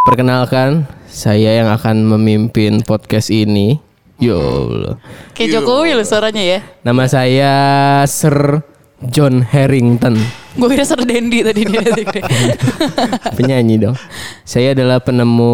[0.00, 3.76] Perkenalkan, saya yang akan memimpin podcast ini.
[4.16, 4.40] Yo.
[5.36, 6.64] Kayak Jokowi loh suaranya ya.
[6.80, 7.52] Nama saya
[8.08, 8.64] Sir
[9.04, 10.16] John Harrington.
[10.56, 11.84] Gue kira Sir Dendi tadi nih.
[13.36, 13.96] Penyanyi dong.
[14.48, 15.52] Saya adalah penemu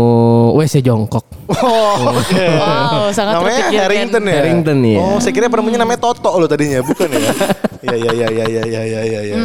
[0.55, 1.27] WC jongkok.
[1.51, 2.39] Oh, oke.
[2.39, 3.83] wow, sangat namanya terpikirkan.
[3.83, 4.35] Harrington ya.
[4.39, 4.99] Harrington, iya.
[5.03, 7.35] Oh, saya kira penemunya namanya Toto loh tadinya, bukan ya?
[7.87, 9.21] Iya iya iya iya iya iya iya iya.
[9.23, 9.39] iya.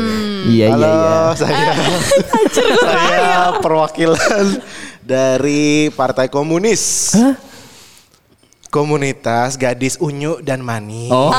[0.49, 1.20] Iya Halo, iya iya.
[1.38, 1.71] saya
[2.81, 4.47] saya perwakilan
[5.12, 7.12] dari Partai Komunis.
[7.20, 7.35] Hah?
[8.72, 11.12] Komunitas Gadis Unyu dan Mani.
[11.12, 11.27] Oh.
[11.27, 11.35] oh.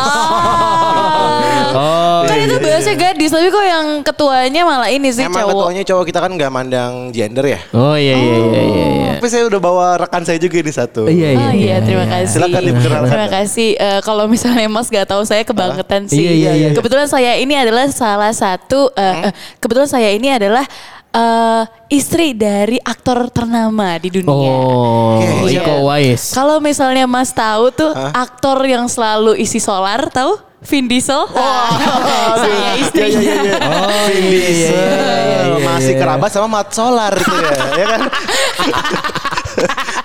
[2.29, 5.52] Kan itu bahasanya gadis, tapi kok yang ketuanya malah ini sih Emang cowok.
[5.56, 7.60] ketuanya cowok kita kan nggak mandang gender ya?
[7.73, 8.87] Oh iya iya iya iya.
[8.93, 9.12] iya.
[9.16, 11.09] Tapi saya udah bawa rekan saya juga di satu.
[11.09, 11.41] Iya iya.
[11.41, 12.29] Oh iya, terima kasih.
[12.37, 13.09] Silakan diperkenalkan.
[13.09, 13.68] Terima kasih.
[13.80, 16.20] Eh, kalau misalnya Mas gak tahu saya kebangetan sih.
[16.20, 16.68] Iya, iya, iya.
[16.77, 18.93] Kebetulan saya ini adalah salah satu.
[18.93, 20.68] eh, eh, kebetulan saya ini adalah
[21.12, 21.62] eh,
[21.93, 24.33] istri dari aktor ternama di dunia.
[24.33, 25.83] Oh, Oke, Iko Iya.
[25.85, 26.23] Uwais.
[26.33, 30.37] Kalau misalnya Mas tahu tuh aktor yang selalu isi solar, tahu?
[30.63, 31.27] Vin Diesel.
[32.43, 33.19] saya istrinya.
[33.19, 33.57] Iya, iya, iya.
[33.66, 34.71] Oh Vin iya iya Diesel.
[34.71, 36.01] iya, iya, iya, masih iya.
[36.01, 38.01] kerabat sama Mat Solar gitu ya, ya kan?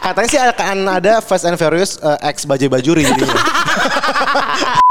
[0.02, 3.38] Katanya sih akan ada Fast and Furious uh, X Bajai Bajuri jadinya.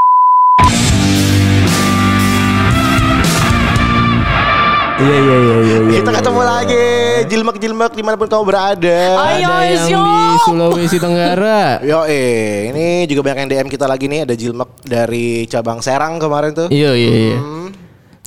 [4.97, 5.77] Iya iya iya iya.
[5.77, 6.49] iya, Kita iya, ketemu iya.
[6.49, 6.85] lagi
[7.29, 8.99] jilmak-jilmak di mana pun kamu berada.
[9.29, 11.77] Ayo, Ada yang di Sulawesi Tenggara.
[11.89, 16.17] Yo eh, ini juga banyak yang DM kita lagi nih ada jilmak dari cabang Serang
[16.17, 16.67] kemarin tuh.
[16.73, 17.37] Iya iya iya.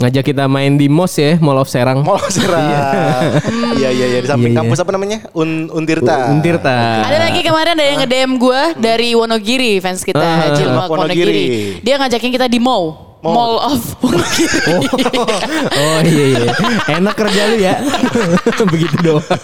[0.01, 2.07] Ngajak kita main di MOS ya, Mall of Serang.
[2.07, 2.63] Mall Serang.
[3.77, 5.27] Iya iya iya di samping kampus apa namanya?
[5.35, 6.31] Un Untirta.
[6.31, 7.03] Untirta.
[7.03, 11.19] Ada lagi kemarin ada yang nge-DM gue dari Wonogiri fans kita Ah, Jilmak Wonogiri.
[11.19, 11.47] Wonogiri.
[11.83, 13.10] Dia ngajakin kita di Mall.
[13.21, 13.37] Mall.
[13.37, 14.59] Mall of Wonogiri.
[15.81, 16.51] Oh iya iya.
[16.97, 17.75] Enak kerja lu ya.
[18.73, 19.41] Begitu doang.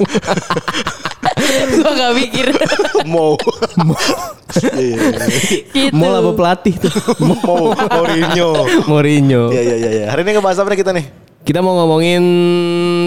[1.47, 2.47] gue gak mikir.
[3.05, 3.37] Mau.
[4.57, 5.29] Iya iya iya.
[5.77, 5.93] gitu.
[5.93, 6.93] Mall apa pelatih tuh?
[7.21, 8.51] Mau Mourinho.
[8.89, 9.43] Mourinho.
[9.53, 10.07] Iya iya iya iya.
[10.09, 11.07] Hari ini ngebahas apa nih kita nih?
[11.45, 12.25] Kita mau ngomongin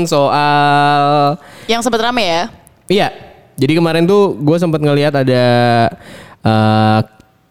[0.05, 2.43] soal Yang sempat rame ya.
[2.85, 3.07] Iya.
[3.57, 5.45] Jadi kemarin tuh gue sempat ngelihat ada
[6.45, 6.99] eh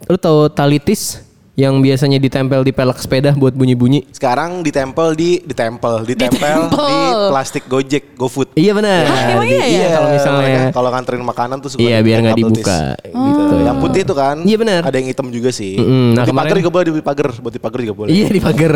[0.07, 1.28] lu tahu talitis
[1.59, 4.07] yang biasanya ditempel di pelek sepeda buat bunyi-bunyi.
[4.09, 6.87] Sekarang ditempel di ditempel, ditempel Ditempel.
[6.87, 8.55] di plastik Gojek, GoFood.
[8.55, 9.03] Iya benar.
[9.05, 9.89] Hah, Di- iya ya?
[9.93, 13.11] kalau misalnya kalau nganterin makanan tuh suka Iya, biar nggak dibuka, tis.
[13.11, 13.55] gitu.
[13.59, 14.37] Yang putih itu kan?
[14.41, 14.81] Iya, benar.
[14.87, 15.75] Ada yang hitam juga sih.
[15.75, 16.15] Mm-mm.
[16.15, 18.11] Nah, Buat di kemarin- juga boleh di pagar, buat di pagar juga boleh.
[18.15, 18.75] Iya di pagar.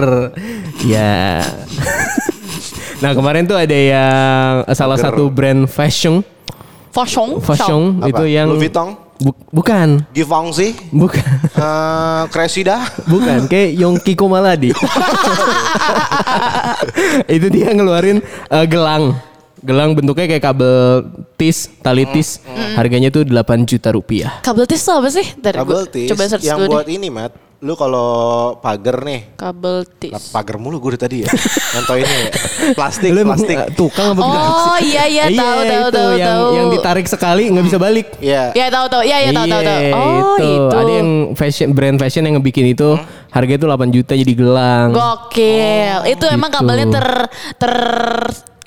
[0.84, 1.38] ya.
[2.98, 5.14] nah kemarin tuh ada yang salah Pagar.
[5.14, 6.22] satu brand fashion,
[6.90, 7.38] Fashion.
[7.38, 8.10] fashion Apa?
[8.10, 8.98] itu yang Louis Vuitton?
[9.22, 11.22] Bu- bukan, Givenchy, bukan,
[11.54, 14.74] eh Cressida, bukan, kayak Yongki Komaladi.
[17.36, 18.18] itu dia ngeluarin
[18.50, 19.14] eh, gelang.
[19.62, 21.06] Gelang bentuknya kayak kabel
[21.38, 22.42] tis, tali tis.
[22.74, 24.42] Harganya tuh 8 juta rupiah.
[24.42, 25.22] Kabel tis tuh apa sih?
[25.38, 26.10] Dari kabel gua tis.
[26.10, 26.98] Coba search yang dulu buat deh.
[26.98, 27.30] ini, Mat.
[27.62, 28.10] Lu kalau
[28.58, 30.34] pagar nih, Kabel lah, tis.
[30.34, 31.30] pagar mulu gue dari tadi ya.
[31.72, 32.30] Nontoinnya ya.
[32.74, 33.54] Plastik, Lu plastik.
[33.72, 34.18] tukang apa?
[34.18, 36.46] Oh iya iya tahu tahu itu tahu yang, tahu.
[36.52, 38.06] yang ditarik sekali nggak bisa balik.
[38.18, 38.50] Iya.
[38.50, 39.02] Ya tahu tahu.
[39.06, 39.78] Iya iya tahu tahu tahu.
[39.78, 40.74] Iya, Oh itu.
[40.74, 42.98] Ada yang fashion brand fashion yang ngebikin itu
[43.30, 44.88] harganya itu 8 juta jadi gelang.
[44.90, 45.98] Gokil.
[46.04, 46.58] itu emang gitu.
[46.58, 47.06] kabelnya ter
[47.56, 47.72] ter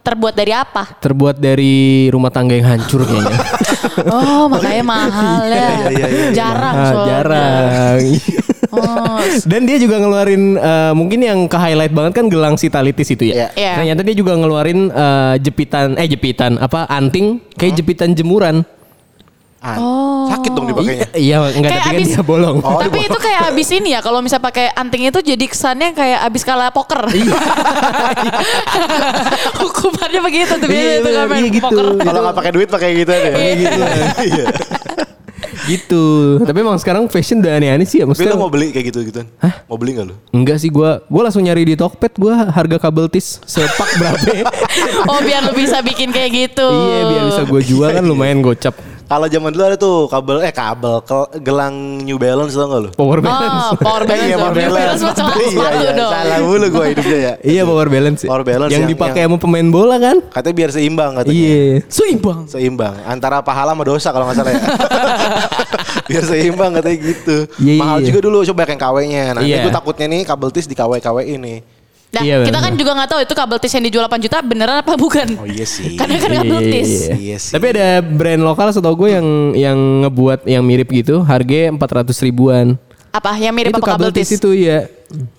[0.02, 0.84] terbuat dari apa?
[0.98, 1.76] Terbuat dari
[2.08, 3.36] rumah tangga yang hancur kayaknya.
[4.06, 5.56] Oh makanya mahal ya.
[5.56, 6.26] Iya, iya, iya.
[6.32, 7.10] Jarang Ah, soalnya.
[7.10, 8.00] jarang.
[8.68, 13.08] Oh, Dan dia juga ngeluarin eh, mungkin yang ke highlight banget kan gelang si talitis
[13.08, 13.34] itu ya.
[13.36, 13.48] Iya.
[13.54, 13.74] Iya.
[13.76, 18.64] Ternyata dia juga ngeluarin eh, jepitan eh jepitan apa anting kayak jepitan jemuran.
[19.58, 19.82] Ah,
[20.30, 21.10] Sakit dong dipakainya.
[21.18, 22.58] Iya, enggak Kayak tapi kan abis- dia bolong.
[22.62, 26.22] Oh, Tapi itu kayak abis ini ya kalau misal pakai anting itu jadi kesannya kayak
[26.22, 27.02] abis kalah poker.
[27.10, 27.34] Iya.
[29.58, 31.66] Hukumannya begitu tuh Iya, biasanya itu benar, kan main iya gitu.
[31.66, 31.86] poker.
[31.98, 33.30] Kalau nggak pakai duit pakai gitu aja.
[33.32, 33.80] Kayak gitu.
[35.64, 36.04] Gitu.
[36.44, 38.06] Tapi emang sekarang fashion udah aneh-aneh sih ya.
[38.06, 39.28] Tapi Maksudnya lu mau beli kayak gitu gituan?
[39.40, 39.64] Hah?
[39.66, 40.16] Mau beli nggak lu?
[40.32, 44.20] Enggak sih gua gua langsung nyari di Tokped gua harga kabel tis sepak berapa.
[45.12, 46.68] Oh biar lu bisa bikin kayak gitu.
[46.68, 48.76] iya biar bisa gua jual kan lumayan gocap.
[49.06, 52.90] Kalau zaman dulu ada tuh kabel eh kabel ke- gelang New Balance tau gak lu?
[52.92, 53.66] Power Oh, balance.
[53.78, 54.26] power balance.
[54.26, 54.42] Iya, dong.
[54.42, 55.02] power balance.
[55.46, 56.12] Iya, iya, dong.
[56.12, 57.34] Salah mulu gue hidupnya ya.
[57.40, 58.22] iya power balance.
[58.24, 60.18] Power balance yang, yang- dipakai yang- sama pemain bola kan?
[60.28, 61.38] Katanya biar seimbang katanya.
[61.38, 61.86] Iya.
[61.86, 62.40] Seimbang.
[62.48, 64.62] Seimbang antara pahala sama dosa kalau nggak salah ya.
[66.10, 67.38] biar seimbang katanya gitu.
[67.56, 68.06] Iya, iya, Mahal iya.
[68.10, 69.24] juga dulu coba yang KW-nya.
[69.32, 69.58] Nah, Iya.
[69.62, 71.62] gue takutnya nih kabel tis di KW-KW ini.
[72.16, 74.78] Nah, Iya, kita kan juga nggak tahu itu kabel tis yang dijual 8 juta beneran
[74.80, 75.28] apa bukan.
[75.36, 75.94] Oh iya sih.
[76.00, 76.92] Karena kan kabel Iya, tis.
[77.04, 77.52] iya, Iya sih.
[77.52, 82.80] Tapi ada brand lokal setahu gue yang yang ngebuat yang mirip gitu harganya 400 ribuan.
[83.12, 84.28] Apa yang mirip itu apa kabel tis?
[84.30, 84.88] itu ya.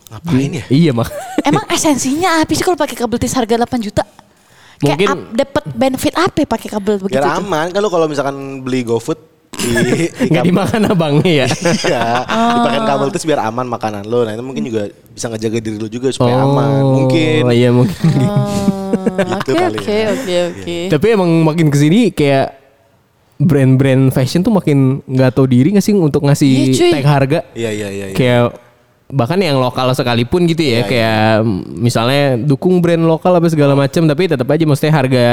[0.06, 0.64] Ngapain ya?
[0.68, 1.08] Iya mak.
[1.40, 4.04] Emang esensinya apa sih kalau pakai kabel tis harga 8 juta?
[4.76, 7.16] Kayak Mungkin- ap- dapet benefit apa ya pakai kabel begitu?
[7.16, 7.40] Biar tuh?
[7.40, 9.16] aman kan lu kalau misalkan beli GoFood
[9.56, 9.72] di,
[10.06, 11.46] di Nggak kabel- dimakan abangnya ya.
[11.48, 12.04] Iya,
[12.54, 14.22] dipakai kabel terus biar aman makanan lo.
[14.22, 16.68] Nah itu mungkin juga bisa ngejaga diri lo juga supaya aman.
[16.96, 17.40] Mungkin.
[17.42, 17.96] Oh iya mungkin.
[18.22, 18.64] Oh,
[19.38, 20.06] Gitu Oke kali oke ya.
[20.10, 20.76] oke oke.
[20.90, 22.46] Tapi emang makin ke sini kayak
[23.36, 27.38] brand-brand fashion tuh makin nggak tahu diri nggak sih untuk ngasih Iya, tag harga.
[27.52, 28.06] Iya iya iya.
[28.10, 28.16] iya.
[28.16, 28.42] Kayak
[29.06, 31.22] bahkan yang lokal sekalipun gitu ya Iya, kayak
[31.70, 35.26] misalnya dukung brand lokal apa segala macam tapi tetap aja maksudnya harga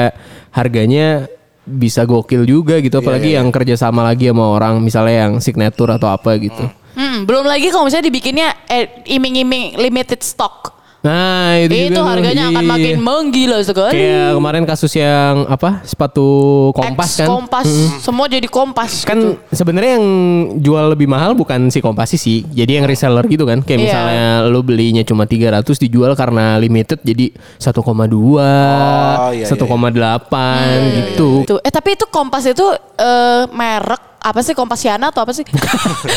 [0.52, 1.26] harganya
[1.64, 5.88] bisa gokil juga gitu apalagi iya, yang kerja sama lagi sama orang misalnya yang signature
[5.96, 6.68] atau apa gitu.
[6.94, 10.83] Hmm, belum lagi kalau misalnya dibikinnya eh, iming-iming limited stock.
[11.04, 12.72] Nah, itu, Itu, juga harganya akan iya.
[12.72, 13.92] makin menggila sekali.
[13.92, 16.28] Kayak kemarin kasus yang apa sepatu
[16.72, 17.28] kompas X, kan.
[17.28, 17.68] kompas,
[18.00, 19.04] semua jadi kompas.
[19.04, 19.20] kan
[19.52, 20.08] sebenarnya yang
[20.64, 22.48] jual lebih mahal bukan si Kompas sih.
[22.48, 23.60] Jadi yang reseller gitu kan.
[23.60, 23.86] Kayak Iya.
[23.86, 28.40] misalnya lu belinya cuma 300 dijual karena limited jadi 1,2,
[29.36, 30.92] iya, 1,8 Hmm.
[30.96, 31.30] gitu.
[31.44, 31.60] Tuh.
[31.60, 32.64] Eh tapi itu kompas itu
[32.96, 35.44] eh, merek apa sih Kompasiana atau apa sih?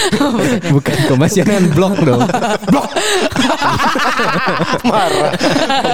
[0.75, 2.23] bukan Kompas yang kan blok dong.
[2.71, 2.87] blok
[4.83, 5.33] marah,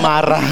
[0.00, 0.44] marah.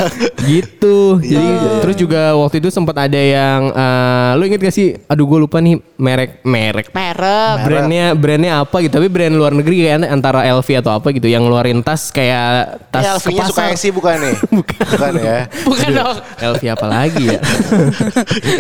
[0.43, 1.21] gitu.
[1.21, 4.97] Jadi Iya, terus juga waktu itu sempat ada yang eh, lu inget gak sih?
[5.05, 7.57] Aduh gue lupa nih merek merek merek.
[7.61, 11.45] brandnya brandnya apa gitu tapi brand luar negeri kayaknya antara LV atau apa gitu yang
[11.45, 14.35] ngeluarin tas kayak tas Ya, Alfinya suka sih bukan nih?
[14.51, 15.13] bukan.
[15.19, 15.39] ya.
[15.63, 16.17] Bukan dong.
[16.41, 17.41] LV apa lagi ya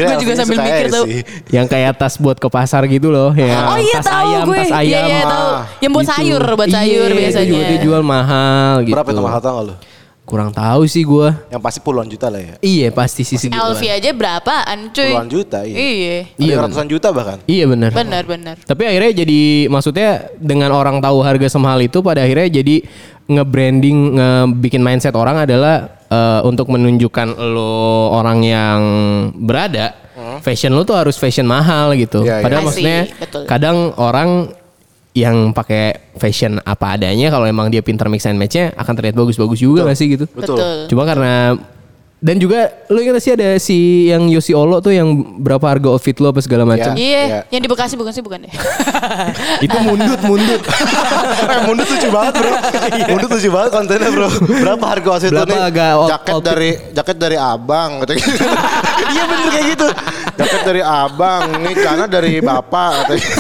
[0.00, 0.92] Gue juga sambil mikir Esi.
[0.92, 1.04] tuh.
[1.50, 4.56] yang kayak tas buat ke pasar gitu loh ya Oh iya tas tahu ayam gue.
[4.58, 5.48] tas Iya ayam iya tahu.
[5.48, 6.12] Ah, Yang buat gitu.
[6.12, 7.40] sayur, buat sayur Iya, biasanya.
[7.40, 9.76] itu juga dia jual mahal gitu Berapa itu mahal tau gak lu?
[10.22, 12.54] kurang tahu sih gua Yang pasti puluhan juta lah ya.
[12.60, 15.10] iya pasti sih segitu LV aja berapaan cuy?
[15.10, 15.74] Puluhan juta iya.
[15.74, 16.16] Iya.
[16.30, 17.38] Ada Iya, ratusan juta bahkan.
[17.44, 18.54] iya benar Benar benar.
[18.60, 22.78] Tapi akhirnya jadi maksudnya dengan orang tahu harga semahal itu pada akhirnya jadi
[23.26, 27.74] nge-branding, ngebikin mindset orang adalah eh, untuk menunjukkan lo
[28.12, 28.78] orang yang
[29.36, 29.98] berada,
[30.40, 32.24] fashion lo tuh harus fashion mahal gitu.
[32.24, 32.44] Iya, iya.
[32.44, 33.42] Padahal I see, maksudnya betul.
[33.46, 34.30] kadang orang
[35.10, 39.58] yang pakai fashion apa adanya kalau emang dia pinter mix and matchnya akan terlihat bagus-bagus
[39.58, 40.24] juga gak sih gitu.
[40.30, 40.56] Betul.
[40.56, 40.76] Betul.
[40.90, 41.58] Cuma karena
[42.20, 45.08] dan juga lu ingat sih ada si yang Yosi Olo tuh yang
[45.40, 46.92] berapa harga outfit lo apa segala macam.
[46.92, 47.00] Iya.
[47.00, 47.40] Iya, Iya.
[47.48, 48.52] yang di Bekasi bukan sih bukan deh.
[49.64, 50.60] Itu mundut mundut.
[51.48, 52.52] eh, mundut lucu banget bro.
[53.08, 54.28] mundut lucu banget kontennya bro.
[54.36, 55.60] Berapa harga itu Berapa nih?
[55.64, 56.48] harga out- jaket outfit?
[56.52, 57.90] dari jaket dari abang.
[58.04, 58.12] Gitu.
[59.16, 59.86] iya bener kayak gitu.
[60.36, 62.92] Jaket dari abang, ini celana dari bapak.
[63.10, 63.32] Gitu.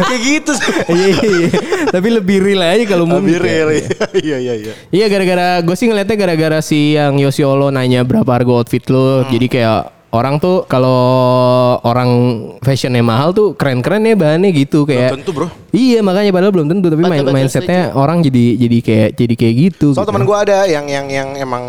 [0.00, 0.52] kayak gitu.
[0.86, 1.48] Iya iya iya.
[1.88, 3.26] Tapi lebih real aja kalau mundut.
[3.26, 3.42] Lebih ya.
[3.42, 3.68] real.
[4.14, 4.72] Iya iya iya.
[4.88, 9.24] Iya gara-gara gue sih ngeliatnya gara-gara si yang Yosi Olo nanya berapa harga outfit lo.
[9.24, 9.80] Jadi kayak
[10.10, 10.98] orang tuh kalau
[11.80, 12.10] orang
[12.58, 15.14] fashionnya mahal tuh keren-keren ya bahannya gitu kayak.
[15.14, 15.46] tentu, bro.
[15.70, 19.86] Iya makanya padahal belum tentu tapi main- mindsetnya orang jadi jadi kayak jadi kayak gitu.
[19.92, 20.10] Soal gitu.
[20.10, 21.64] teman gue ada yang yang yang emang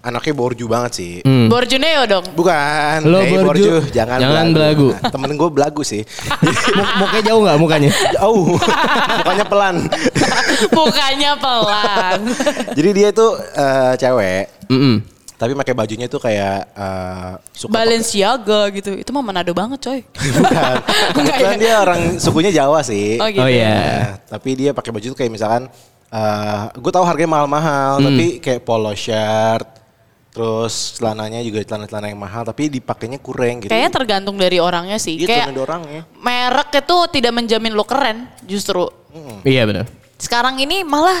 [0.00, 1.12] anaknya borju banget sih.
[1.20, 1.52] Hmm.
[1.52, 2.24] Borjuneo dong.
[2.32, 3.04] Bukan.
[3.04, 4.94] Lo Hey, borju, jangan, jangan belagu.
[4.94, 6.00] Nah, temen gue belagu sih.
[6.78, 7.90] Mu- Mukanya jauh nggak mukanya?
[8.16, 8.56] Jauh.
[9.18, 9.76] Mukanya pelan.
[10.70, 12.18] Bukannya pelan.
[12.72, 14.44] Jadi dia itu eh, cewek.
[14.70, 14.94] Mm-mm.
[15.40, 18.92] Tapi pakai bajunya tuh kayak eh, suka Balenciaga gitu.
[18.92, 20.00] Itu mah Manado banget coy.
[20.36, 20.76] Bukan.
[21.16, 23.16] Kebetulan dia orang sukunya Jawa sih.
[23.16, 23.40] Oh gitu.
[23.40, 23.72] Oh iya.
[23.72, 25.72] Nah, tapi dia pakai baju tuh kayak misalkan
[26.10, 28.06] eh gue tahu harganya mahal-mahal, Hmm.
[28.10, 29.62] tapi kayak polo shirt,
[30.30, 33.70] terus celananya juga celana-celana yang mahal, tapi dipakainya kurang gitu.
[33.70, 35.16] Kayaknya tergantung dari orangnya sih.
[35.16, 36.02] Gitu Kayak ada orangnya.
[36.18, 38.90] merek itu tidak menjamin lo keren justru.
[39.40, 39.86] Iya benar.
[40.18, 41.16] Sekarang ini malah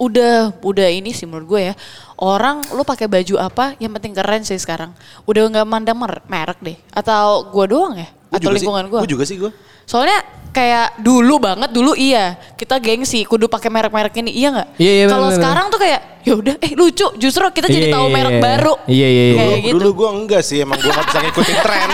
[0.00, 1.74] udah udah ini sih menurut gue ya.
[2.16, 4.96] Orang lu pakai baju apa yang penting keren sih sekarang.
[5.28, 6.76] Udah nggak mandang mer- merek deh.
[6.96, 8.08] Atau gue doang ya?
[8.32, 9.00] Gua Atau lingkungan gue?
[9.04, 9.52] Gue juga sih gue.
[9.90, 14.68] Soalnya kayak dulu banget dulu iya kita gengsi kudu pakai merek-merek ini iya nggak?
[14.78, 18.06] Iya, iya, Kalau sekarang tuh kayak ya udah eh lucu justru kita jadi Iya, tahu
[18.06, 18.42] iya, merek iya.
[18.44, 18.74] baru.
[18.84, 19.34] Iya, iya, iya.
[19.34, 19.74] Kayak Dulu, gitu.
[19.74, 21.88] dulu gue enggak sih, emang gue gak bisa ngikutin tren.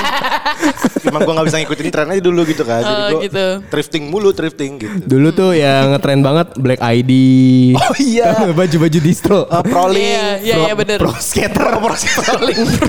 [1.09, 2.83] emang gue gak bisa ngikutin tren aja dulu gitu kan.
[2.83, 3.47] Jadi Oh, gue gitu.
[3.71, 4.99] thrifting mulu, thrifting gitu.
[5.07, 7.13] Dulu tuh yang ngetren banget Black ID.
[7.79, 8.35] Oh iya.
[8.59, 9.47] Baju-baju distro.
[9.47, 10.03] Uh, Prolink.
[10.03, 10.99] Iya, iya, iya bener.
[10.99, 11.67] Pro skater.
[11.79, 12.35] Pro skater.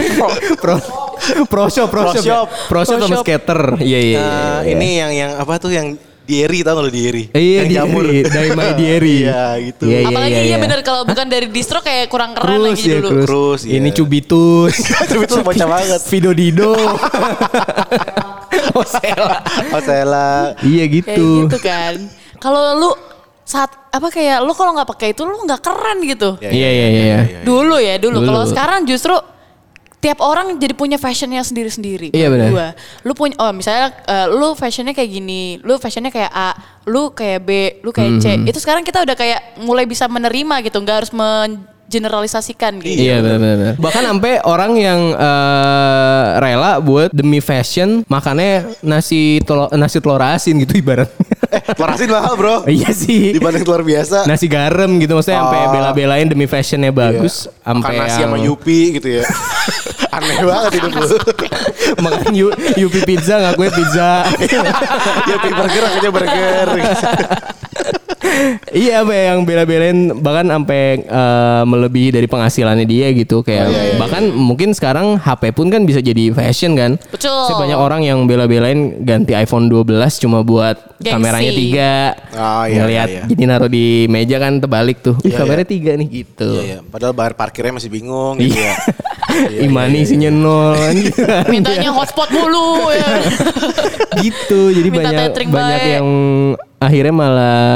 [0.64, 0.76] pro
[1.50, 2.34] pro shop pro, Pro shop, ya?
[2.40, 2.48] shop.
[2.70, 4.74] pro shop Pro sama skater iya iya, Nah, iya.
[4.74, 5.94] ini yang yang apa tuh yang
[6.28, 7.24] dieri tau gak lu dieri?
[7.32, 8.04] Eh, iya yang di jamur.
[8.04, 9.84] Daimai Dieri Iya gitu.
[9.88, 10.58] Iya, iya, Apalagi iya, iya, iya.
[10.60, 13.08] bener kalau bukan dari distro kayak kurang keren Krus lagi ya dulu.
[13.08, 13.24] Krus.
[13.24, 13.80] Krus, iya.
[13.80, 14.76] Ini Cubitus
[15.08, 16.02] Cuma itu bocah banget.
[16.12, 16.76] Vido Dido
[18.78, 19.40] Osela
[19.72, 20.54] Oh Sela.
[20.62, 21.96] Iya Kayak gitu gitu kan.
[22.44, 22.92] Kalau lu
[23.48, 26.36] saat apa kayak lu kalau nggak pakai itu lu nggak keren gitu.
[26.44, 28.20] Ya, Iya iya iya Dulu ya dulu.
[28.20, 28.28] Dulu.
[28.28, 29.16] Kalau sekarang justru
[29.98, 32.14] tiap orang jadi punya fashionnya sendiri-sendiri.
[32.14, 32.48] Iya, benar.
[32.54, 32.68] gua.
[33.02, 36.54] Lu punya oh misalnya eh, lu fashionnya kayak gini, lu fashionnya kayak A,
[36.86, 37.50] lu kayak B,
[37.82, 38.26] lu kayak C.
[38.38, 38.50] Mhm.
[38.50, 43.00] Itu sekarang kita udah kayak mulai bisa menerima gitu, nggak harus men- generalisasikan gitu.
[43.00, 43.74] Iya benar-benar.
[43.80, 50.62] Bahkan sampai orang yang eh, rela buat demi fashion makannya nasi telur, nasi telur asin
[50.62, 51.27] gitu ibaratnya.
[51.48, 52.56] Eh, telur asin mahal bro.
[52.78, 53.36] iya sih.
[53.36, 54.28] Dibanding telur biasa.
[54.28, 55.72] Nasi garam gitu maksudnya sampai Oh.
[55.74, 57.48] bela-belain demi fashionnya bagus.
[57.64, 59.24] Makan Sampai nasi yang sama Yupi gitu ya.
[60.18, 61.08] Aneh banget hidup lu.
[62.06, 64.26] makan yu, Yupi pizza ngakuin pizza.
[65.28, 66.68] Yupi burger akhirnya burger.
[68.74, 73.84] Iya apa yang bela-belain bahkan sampai eh, melebihi dari penghasilannya dia gitu kayak Oh, iya,
[73.84, 76.96] iya, bahkan mungkin sekarang HP pun kan bisa jadi fashion kan.
[77.08, 77.34] Betul.
[77.46, 81.10] Saya banyak orang yang bela-belain ganti iPhone 12 cuma buat Gengsi.
[81.10, 81.94] kameranya tiga.
[82.32, 83.24] Oh, iya, Ngeliat iya, iya.
[83.28, 85.16] jadi naruh di meja kan terbalik tuh.
[85.22, 86.50] Ih, Iya, kameranya tiga nih gitu.
[86.56, 86.78] Iya, iya.
[86.84, 88.74] Padahal bayar parkirnya masih bingung gitu Iya.
[88.74, 89.60] ya.
[89.62, 90.78] Imani isinya nol.
[91.48, 93.10] Mintanya hotspot mulu ya.
[94.18, 94.72] gitu.
[94.72, 95.52] Jadi Minta banyak banyak
[95.84, 95.94] baik.
[95.94, 96.08] yang
[96.78, 97.70] akhirnya malah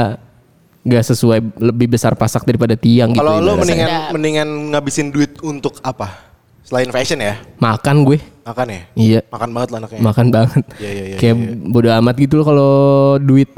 [0.82, 3.18] nggak sesuai lebih besar pasak daripada tiang gitu.
[3.18, 4.10] Kalau lo mendingan Sedap.
[4.10, 6.34] mendingan ngabisin duit untuk apa?
[6.62, 7.38] Selain fashion ya?
[7.58, 8.18] makan gue.
[8.42, 8.82] Makan ya?
[8.94, 9.20] Iya.
[9.28, 10.00] Makan banget lah anaknya.
[10.02, 10.64] Makan banget.
[10.78, 11.50] Iya, iya, iya, Kayak iya.
[11.70, 12.72] bodo amat gitu loh kalau
[13.18, 13.50] duit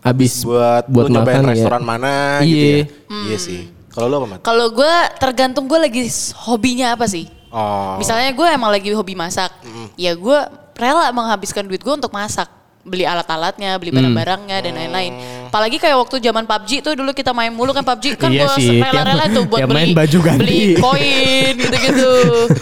[0.00, 1.52] habis buat buat nyobain makan ya.
[1.54, 2.44] restoran mana Iya.
[2.44, 2.82] gitu ya.
[3.24, 3.60] Iya sih.
[3.88, 4.38] Kalau lo apa, Mat?
[4.42, 6.02] Kalau gue tergantung gue lagi
[6.42, 7.30] hobinya apa sih.
[7.54, 7.94] Oh.
[7.96, 9.54] Misalnya gue emang lagi hobi masak,
[9.94, 10.38] ya gue
[10.74, 12.50] rela menghabiskan duit gue untuk masak,
[12.82, 15.12] beli alat-alatnya, beli barang-barangnya dan lain-lain.
[15.54, 18.82] Apalagi kayak waktu zaman PUBG tuh dulu kita main mulu kan PUBG kan Iya gue
[18.82, 20.40] rela-rela tiap- tuh buat beli main baju ganti.
[20.42, 22.12] beli koin gitu-gitu.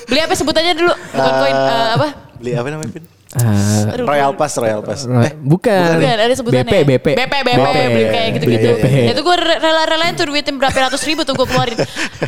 [0.05, 0.93] beli apa sebutannya dulu?
[0.93, 2.09] Bukan koin eh, apa?
[2.37, 3.01] Beli apa namanya,
[3.33, 5.09] Aduh, Royal Pass, Royal Pass.
[5.09, 5.97] Ra- bukan.
[5.97, 6.69] Bukan, ada sebutannya.
[6.69, 7.07] BP, BP.
[7.17, 8.69] BP, BP, beli kayak gitu-gitu.
[8.77, 8.85] BP.
[9.17, 11.81] Itu gue rela-relain tuh duitin berapa ratus ribu tuh gue keluarin.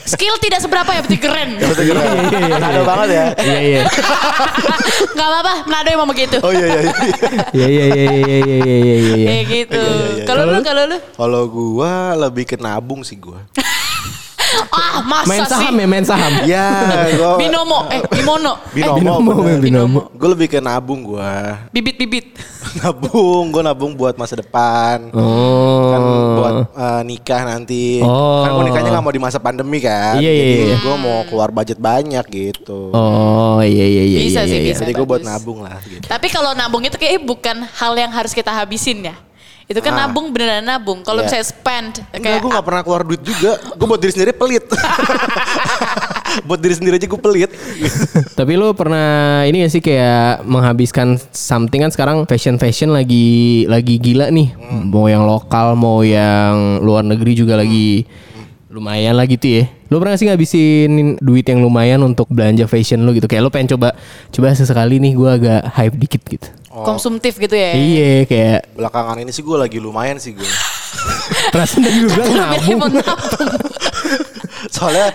[0.08, 1.50] Skill tidak seberapa ya, berarti keren.
[1.60, 3.24] Ada banget ya.
[3.36, 3.80] Iya iya.
[5.12, 6.40] Gak apa-apa, Manado emang begitu.
[6.40, 6.80] Oh iya iya.
[6.80, 6.92] iya.
[7.52, 9.26] Iya iya iya iya iya iya iya iya.
[9.28, 9.82] Kayak gitu.
[9.84, 10.24] Iya, iya, iya.
[10.24, 10.96] Kalau lu, kalau lu?
[11.12, 13.44] Kalau gua lebih ke nabung sih gua.
[14.74, 15.50] Ah, masa Main sih?
[15.50, 16.32] saham ya, main saham.
[16.54, 16.68] Ya,
[17.16, 19.60] gua Binomo, eh Bimono, Binomo, Binomo, bener.
[19.62, 20.00] binomo.
[20.14, 21.66] Gue lebih ke nabung gua.
[21.72, 22.36] bibit-bibit.
[22.82, 25.10] nabung, gue nabung buat masa depan.
[25.14, 25.90] Oh.
[25.90, 26.00] Kan
[26.38, 28.02] buat eh, nikah nanti.
[28.02, 28.42] Oh.
[28.44, 30.18] Kan gue nikahnya gak mau di masa pandemi kan.
[30.18, 30.44] Iya, iya,
[30.74, 30.76] iya.
[30.82, 32.90] Gue mau keluar budget banyak gitu.
[32.92, 34.18] Oh iya iya iya.
[34.26, 34.66] Bisa iya, sih, iya.
[34.74, 34.82] bisa.
[34.84, 36.04] Jadi gue buat nabung lah gitu.
[36.04, 39.16] Tapi kalau nabung itu kayak bukan hal yang harus kita habisin ya.
[39.64, 40.04] Itu kan Ah.
[40.04, 41.00] nabung beneran nabung.
[41.00, 41.28] Kalau Iya.
[41.30, 43.52] misalnya spend Enggak, kayak gue gak pernah keluar duit juga.
[43.74, 44.64] Gue buat diri sendiri pelit.
[46.48, 47.50] buat diri sendiri aja gue pelit.
[48.34, 49.06] Tapi lu pernah
[49.44, 54.52] ini gak sih kayak menghabiskan something kan sekarang fashion fashion lagi lagi gila nih.
[54.84, 58.04] Mau yang lokal mau yang luar negeri juga lagi
[58.68, 59.64] lumayan lah gitu ya.
[59.86, 63.24] Lu pernah sih ngabisin duit yang lumayan untuk belanja fashion lu gitu.
[63.24, 63.94] Kayak lu pengen coba
[64.28, 66.48] coba sesekali nih gua agak hype dikit gitu.
[66.74, 67.70] Konsumtif gitu ya.
[67.72, 70.42] Iya kayak Belakangan ini sih gue lagi lumayan sih gue.
[71.54, 72.80] perasaan tadi lu bilang nabung.
[74.74, 75.14] Soalnya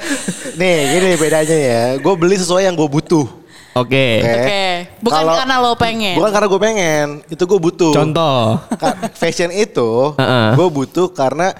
[0.55, 1.83] nih gini bedanya ya.
[1.99, 3.27] Gue beli sesuai yang gue butuh.
[3.75, 4.07] Oke.
[4.19, 4.33] Oke.
[4.33, 4.63] Oke,
[4.99, 6.15] bukan Kalau- karena lo pengen.
[6.15, 7.93] Bukan karena gue pengen, itu gue butuh.
[7.93, 8.57] Contoh.
[9.13, 9.89] Fashion itu
[10.21, 10.49] Heeh.
[10.55, 11.53] gue butuh karena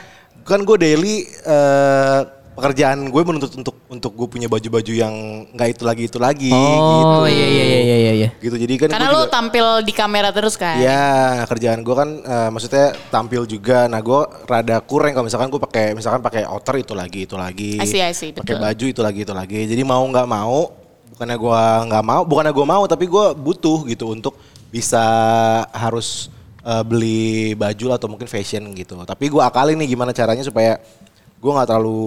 [0.43, 1.15] kan gue daily
[1.45, 2.19] eh,
[2.59, 5.13] pekerjaan gue menuntut untuk untuk gue punya baju-baju yang
[5.49, 7.31] nggak itu lagi itu lagi Oh gitu.
[7.31, 8.29] iya iya iya iya iya.
[8.35, 10.77] Gitu jadi kan Karena lo juga- tampil di kamera terus kan.
[10.77, 11.03] Ya
[11.45, 13.87] kerjaan gue kan eh, maksudnya tampil juga.
[13.87, 17.71] Nah gue rada kurang kalau misalkan gue pakai misalkan pakai outer itu lagi itu lagi.
[17.77, 19.59] I see, I see, Pakai baju itu lagi itu lagi.
[19.63, 20.75] Jadi mau nggak mau
[21.09, 24.35] bukannya gue nggak mau bukannya gue mau tapi gue butuh gitu untuk
[24.69, 25.01] bisa
[25.71, 26.27] harus
[26.61, 27.23] eh, beli
[27.55, 28.99] baju atau mungkin fashion gitu.
[29.01, 30.77] Tapi gue akalin nih gimana caranya supaya
[31.39, 32.03] gue nggak terlalu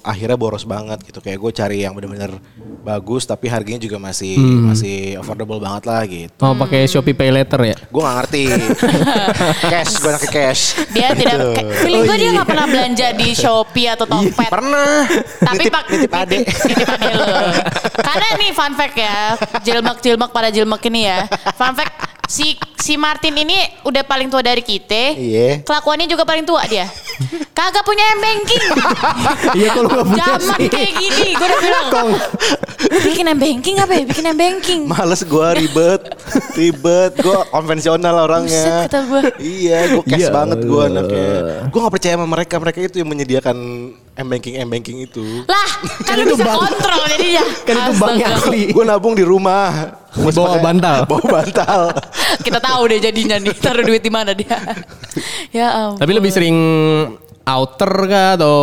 [0.00, 2.40] akhirnya boros banget gitu kayak gue cari yang bener-bener
[2.80, 6.40] bagus tapi harganya juga masih masih affordable banget lah gitu.
[6.40, 7.76] Oh pakai Shopee Pay Later ya?
[7.86, 8.42] Gue gak ngerti.
[9.72, 10.62] cash, gue anaknya cash.
[10.90, 11.48] Dia tidak, Gitu.
[11.52, 14.48] kayak- feeling gue dia nggak pernah belanja di Shopee atau Tokped.
[14.48, 15.04] Pernah.
[15.38, 16.38] Tapi pak nitip ade.
[16.40, 17.26] nitip ade lo.
[18.00, 19.18] Karena nih fun fact ya,
[19.60, 21.28] jilmak jilmak pada jilmak ini ya.
[21.52, 21.92] Fun fact
[22.26, 25.12] si si Martin ini udah paling tua dari kita.
[25.12, 25.48] Iya.
[25.60, 26.88] Kelakuannya juga paling tua dia.
[27.52, 28.64] Kagak punya m banking.
[29.60, 30.68] Iya kalau nggak punya Zaman sih.
[30.72, 31.86] kayak gini, gue udah bilang.
[32.80, 34.02] Lu bikin m banking apa ya?
[34.08, 34.80] Bikin m banking.
[34.88, 36.02] Males gue ribet.
[36.56, 37.12] Ribet.
[37.20, 38.64] Gue konvensional orangnya.
[38.64, 39.20] Buset, kata gua.
[39.36, 41.28] Iya, gue cash Ya banget gue anaknya.
[41.68, 42.54] Gue gak percaya sama mereka.
[42.56, 43.56] Mereka itu yang menyediakan
[44.20, 45.24] M-banking, M-banking itu.
[45.48, 45.70] Lah,
[46.06, 46.60] kan lu itu bisa bank.
[46.68, 47.44] kontrol jadinya.
[47.66, 48.62] Kan itu banknya asli.
[48.70, 49.96] Gue nabung di rumah.
[50.14, 50.96] Masih Bawa bantal.
[51.08, 51.80] Bawa bantal.
[52.42, 54.58] Kita tahu deh jadinya nih, taruh duit di mana dia.
[55.50, 56.02] ya ampun.
[56.02, 56.56] Tapi lebih sering
[57.46, 58.56] outer kah atau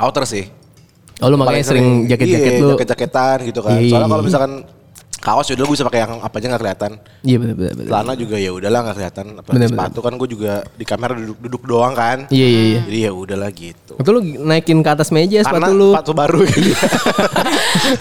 [0.00, 0.44] Outer sih.
[1.22, 2.74] Oh lu makanya sering jaket-jaket iya, lu.
[2.74, 3.78] jaket-jaketan gitu kan.
[3.78, 3.90] Iya.
[3.94, 4.52] Soalnya kalau misalkan
[5.22, 6.92] Kaos ya udah gue bisa pakai yang apa aja nggak kelihatan.
[7.22, 7.74] Iya benar benar.
[7.86, 9.26] Celana juga ya udahlah nggak kelihatan.
[9.38, 12.26] Apalagi Bener, sepatu kan gue juga di kamera duduk, duduk doang kan.
[12.26, 12.80] Iya iya iya.
[12.82, 13.94] Jadi ya udahlah gitu.
[14.02, 15.88] Itu lu naikin ke atas meja Karena sepatu lu.
[15.94, 16.74] sepatu baru gitu.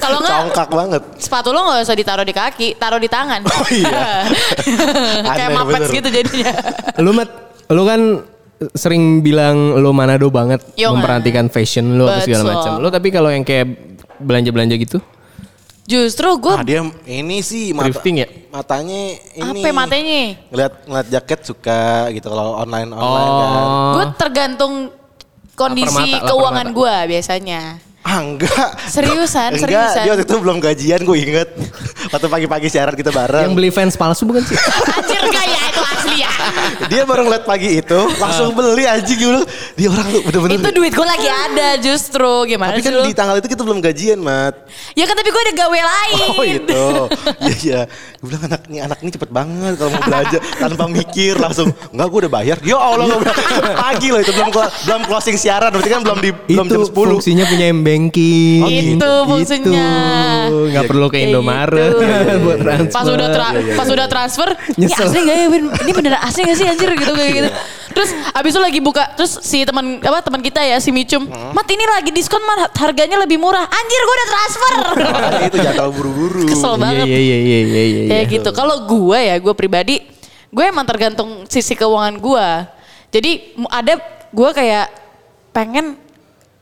[0.01, 1.01] Kalau nggak Congkak banget.
[1.21, 3.41] sepatu lo nggak usah ditaruh di kaki, taruh di tangan.
[3.45, 4.25] Oh iya.
[5.37, 5.89] Kayak bener.
[5.93, 6.53] gitu jadinya.
[6.97, 7.29] Lu mat,
[7.69, 8.01] lu kan
[8.73, 12.71] sering bilang lu Manado banget Yo, memperhatikan fashion lu apa segala macam.
[12.81, 13.69] Lu tapi kalau yang kayak
[14.17, 14.97] belanja-belanja gitu,
[15.89, 18.27] Justru gue Nah dia ini sih mata, Thrifting ya?
[18.51, 19.01] matanya
[19.33, 19.61] ini.
[19.63, 20.21] apa matanya?
[20.51, 23.49] Ngeliat ngeliat jaket suka gitu kalau online online kan.
[23.49, 23.91] Oh.
[23.97, 24.73] Gue tergantung
[25.57, 27.61] kondisi mata, keuangan gue biasanya.
[28.01, 28.69] Ah enggak.
[28.89, 30.03] Seriusan, enggak, seriusan.
[30.03, 31.49] dia waktu itu belum gajian gue inget.
[32.11, 33.45] Waktu pagi-pagi siaran kita bareng.
[33.45, 34.57] yang beli fans palsu bukan sih?
[34.97, 35.50] Anjir kaya
[36.11, 36.31] asli ya.
[36.87, 40.55] Dia baru ngeliat pagi itu langsung beli anjing gue bilang, Dia orang lu bener-bener.
[40.57, 43.79] itu duit gue lagi ada justru gimana Tapi sih kan di tanggal itu kita belum
[43.79, 44.55] gajian, Mat.
[44.93, 46.19] Ya kan tapi gue ada gawe lain.
[46.31, 46.83] Oh itu.
[47.41, 47.81] Iya iya.
[48.17, 51.71] Gue bilang anak ini anak ini cepet banget kalau mau belanja tanpa mikir langsung.
[51.89, 52.57] Enggak gue udah bayar.
[52.61, 53.37] Ya Allah gue bilang
[53.77, 56.91] pagi loh itu belum clo- belum closing siaran berarti kan belum di belum jam 10.
[56.91, 58.61] fungsinya punya m banking.
[58.97, 59.89] Itu fungsinya.
[60.51, 62.05] Nggak perlu ke Kayak Indomaret gitu.
[62.45, 62.93] buat transfer.
[62.93, 63.93] Pas udah tra- Iya, iya, pas iya.
[63.93, 65.05] udah transfer, Nyesel.
[65.05, 65.45] asli gak ya?
[65.83, 67.49] Ini beneran asli gak sih anjir gitu kayak gitu.
[67.91, 71.67] Terus abis itu lagi buka, terus si teman apa teman kita ya si Micum, Mat
[71.69, 73.67] ini lagi diskon mat harganya lebih murah.
[73.67, 74.73] Anjir gue udah transfer.
[75.05, 76.43] Makanya itu jangan terlalu buru-buru.
[76.49, 77.05] Kesel Iya banget.
[77.05, 77.83] iya iya iya iya.
[77.85, 78.03] iya.
[78.09, 78.49] Kayak gitu.
[78.55, 79.95] Kalau gue ya, gue pribadi,
[80.49, 82.47] gue emang tergantung sisi keuangan gue.
[83.11, 83.31] Jadi
[83.69, 83.93] ada
[84.31, 84.87] gue kayak
[85.51, 85.99] pengen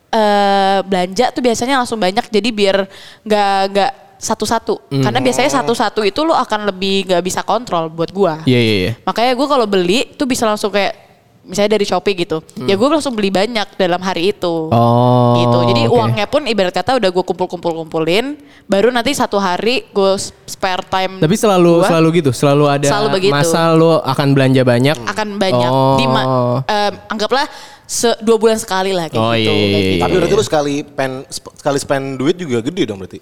[0.10, 2.26] eh belanja tuh biasanya langsung banyak.
[2.26, 2.90] Jadi biar
[3.22, 4.92] nggak nggak satu-satu.
[4.92, 5.02] Hmm.
[5.02, 8.34] Karena biasanya satu-satu itu lo akan lebih nggak bisa kontrol buat gue.
[8.46, 8.94] Iya iya iya.
[9.08, 11.08] Makanya gue kalau beli tuh bisa langsung kayak
[11.40, 12.44] misalnya dari Shopee gitu.
[12.68, 14.70] Ya gue langsung beli banyak dalam hari itu.
[14.70, 15.34] Oh.
[15.40, 15.58] gitu.
[15.72, 15.96] Jadi oke.
[15.98, 18.38] uangnya pun ibarat kata udah gue kumpul-kumpul-kumpulin.
[18.68, 20.12] Baru nanti satu hari gue
[20.46, 21.18] spare time.
[21.18, 23.34] Tapi selalu gua selalu gitu, selalu ada Selalu begitu.
[23.34, 24.98] masa lu akan belanja banyak.
[25.00, 25.72] akan banyak.
[25.72, 25.98] Oh.
[25.98, 26.28] Di ma-
[26.68, 27.48] em, anggaplah
[27.90, 29.50] se dua bulan sekali lah kayak Oh, gitu.
[29.50, 29.90] iya, iya, kayak iya.
[29.90, 30.04] gitu.
[30.06, 33.18] Tapi berarti lu sekali pen sekali spend duit juga gede dong berarti.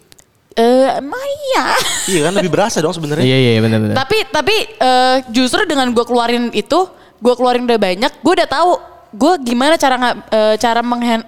[0.57, 1.65] Eh, Maya.
[2.11, 3.21] Iya kan lebih berasa dong sebenarnya.
[3.21, 3.95] Iya iya benar benar.
[3.99, 8.72] tapi tapi eh, justru dengan gue keluarin itu, gue keluarin udah banyak, gue udah tahu
[9.07, 9.96] gue gimana cara
[10.27, 10.81] eh, cara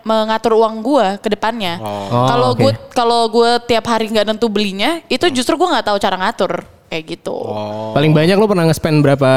[0.03, 1.77] mengatur uang gue ke depannya.
[1.79, 2.59] Oh, Kalau oke.
[2.59, 6.63] gue kalau gue tiap hari nggak nentu belinya, itu justru gue nggak tahu cara ngatur
[6.89, 7.35] kayak gitu.
[7.35, 7.93] Oh.
[7.93, 9.31] Paling banyak lu pernah nge-spend berapa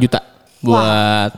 [0.00, 0.18] juta
[0.58, 1.30] buat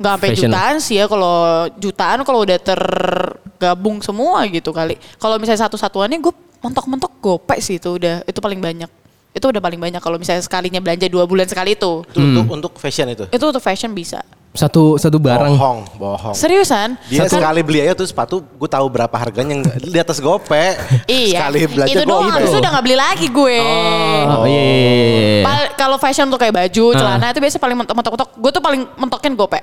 [0.00, 0.48] Nggak sampai Fashion.
[0.48, 1.36] jutaan sih ya kalau
[1.76, 4.96] jutaan kalau udah tergabung semua gitu kali.
[5.20, 8.90] Kalau misalnya satu-satuannya gue mentok-mentok gope sih itu udah itu paling banyak.
[9.30, 12.02] Itu udah paling banyak kalau misalnya sekalinya belanja dua bulan sekali itu.
[12.04, 13.24] Itu untuk untuk fashion itu.
[13.30, 14.20] Itu untuk fashion bisa.
[14.50, 15.46] satu satu barang?
[15.54, 16.34] Bohong, bohong.
[16.34, 16.98] Seriusan?
[17.06, 20.74] Dia Kan- sekali beli aja tuh sepatu, gue tahu berapa harganya yang di atas gope.
[21.06, 21.38] Iya.
[21.46, 23.58] Sekali belanja itu doang itu udah gak beli lagi gue.
[23.62, 25.02] Oh iya iya iya.
[25.06, 25.44] iya.
[25.46, 26.98] Pal- Kalau fashion tuh kayak baju, Ah.
[26.98, 28.28] celana itu biasanya paling mentok-mentok.
[28.42, 29.60] Gue tuh paling mentokin gope.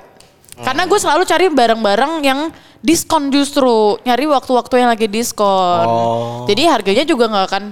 [0.56, 2.40] Karena gue selalu cari barang-barang yang
[2.82, 3.98] diskon justru.
[4.02, 5.86] Nyari waktu-waktu yang lagi diskon.
[5.86, 6.44] Oh.
[6.46, 7.64] Jadi harganya juga nggak akan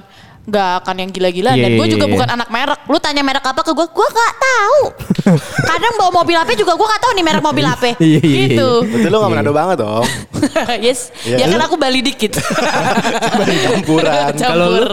[0.47, 1.53] nggak akan yang gila-gila.
[1.59, 2.13] Iya, Dan gue iya, juga iya.
[2.15, 2.81] bukan anak merek.
[2.87, 4.81] Lu tanya merek apa ke gue, gue nggak tahu.
[5.75, 7.85] Kadang bawa mobil apa juga gue nggak tahu nih merek mobil apa.
[7.97, 8.69] Iya, iya, gitu.
[8.87, 10.07] Berarti lu gak menado banget dong.
[10.87, 11.11] yes.
[11.27, 11.37] Iya.
[11.43, 12.39] Ya kan aku Bali dikit.
[12.39, 14.31] Campuran.
[14.39, 14.47] Campur.
[14.47, 14.87] Kalau lu,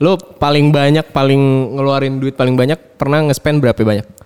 [0.00, 1.42] lu paling banyak paling
[1.76, 4.23] ngeluarin duit paling banyak pernah nge-spend berapa banyak?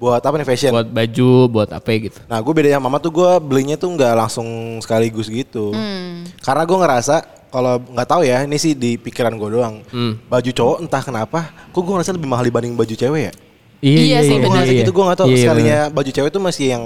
[0.00, 0.72] Buat apa nih fashion?
[0.72, 2.18] Buat baju, buat apa gitu?
[2.24, 4.48] Nah gue bedanya mama tuh gue belinya tuh nggak langsung
[4.80, 5.76] sekaligus gitu.
[5.76, 6.24] Hmm.
[6.40, 7.14] Karena gue ngerasa
[7.52, 9.84] kalau nggak tahu ya ini sih di pikiran gue doang.
[9.92, 10.16] Hmm.
[10.24, 13.32] Baju cowok entah kenapa, kok gue ngerasa lebih mahal dibanding baju cewek ya.
[13.80, 14.52] Iya sih, Gue bener.
[14.60, 16.82] ngerasa gitu gue nggak tahu Iya, iya, sekalinya baju cewek tuh masih yang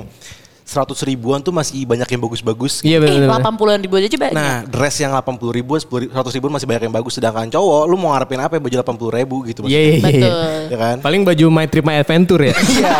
[0.64, 2.80] 100 ribuan tuh masih banyak yang bagus-bagus.
[2.80, 3.36] Iya Eh, benar.
[3.36, 4.32] 80-an ribu aja banyak.
[4.32, 7.12] Nah, dress yang 80 ribu, 10 100 ribu masih banyak yang bagus.
[7.20, 9.60] Sedangkan cowok, lu mau ngarepin apa ya baju 80 ribu gitu.
[9.68, 10.00] Iya iya iya.
[10.08, 10.56] Betul.
[10.72, 10.96] Ya kan?
[11.04, 12.56] Paling baju My Trip My Adventure ya.
[12.74, 12.90] Iya,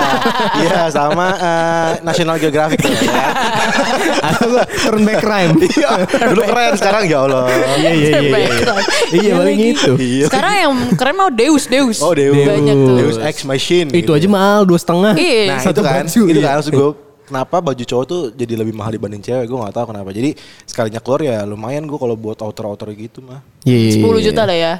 [0.61, 3.33] iya sama eh, National Geographic ya kan?
[4.29, 5.53] Atau gua turn back crime.
[5.64, 5.90] Iya,
[6.31, 7.44] dulu keren sekarang ya Allah.
[7.81, 8.38] Iya iya iya.
[8.38, 8.74] iya.
[9.11, 9.92] Iya paling itu.
[9.96, 10.27] Iya.
[10.29, 11.98] Sekarang yang keren mau Deus, Deus.
[12.05, 12.37] Oh, Deus.
[12.37, 12.96] Banyak tuh.
[13.00, 13.88] Deus Ex Machine.
[13.90, 14.12] Itu gitu.
[14.14, 15.16] aja mahal dua setengah.
[15.16, 15.44] Iya.
[15.48, 16.44] Nah Satu itu kan, itu iya.
[16.44, 16.90] kan maksud gue
[17.25, 20.99] kenapa baju cowok tuh jadi lebih mahal dibanding cewek gue nggak tahu kenapa jadi sekalinya
[20.99, 23.77] keluar ya lumayan gue kalau buat outer outer gitu mah Iya.
[23.91, 24.21] iya, 10 iya.
[24.23, 24.75] juta lah ya.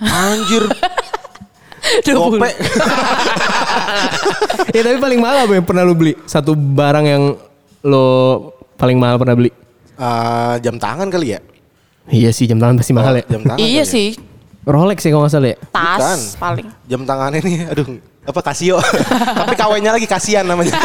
[0.00, 0.64] anjir
[2.02, 2.14] 20.
[2.14, 2.48] gope
[4.72, 6.14] Ya tapi paling mahal apa yang pernah lu beli?
[6.24, 7.22] Satu barang yang
[7.82, 8.06] lo
[8.74, 9.50] paling mahal pernah beli?
[9.92, 11.40] Eh, jam tangan kali ya
[12.04, 13.24] Iya sih jam tangan pasti mahal ya.
[13.28, 13.84] jam tangan Iya ya?
[13.84, 14.08] sih.
[14.62, 15.58] Rolex sih kalau nggak salah ya.
[15.68, 16.18] Tas Bukan.
[16.38, 16.66] paling.
[16.86, 17.86] jam tangan ini aduh
[18.22, 18.78] apa Casio
[19.34, 20.78] tapi kawenya lagi kasihan namanya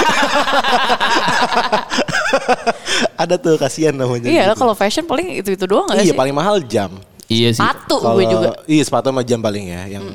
[3.17, 4.61] ada tuh kasihan namanya Iya gitu.
[4.61, 6.15] kalau fashion paling itu-itu doang gak iya sih?
[6.15, 6.93] paling mahal jam
[7.27, 7.59] Iya sih.
[7.59, 8.49] Sepatu gue juga.
[8.63, 10.05] iya sepatu sama jam paling ya yang